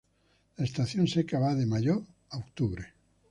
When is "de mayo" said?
1.53-2.07